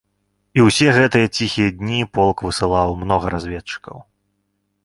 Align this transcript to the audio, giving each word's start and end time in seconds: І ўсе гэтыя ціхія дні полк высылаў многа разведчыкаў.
І 0.59 0.63
ўсе 0.67 0.87
гэтыя 0.97 1.27
ціхія 1.35 1.75
дні 1.81 1.99
полк 2.17 2.37
высылаў 2.47 2.99
многа 3.05 3.27
разведчыкаў. 3.35 3.97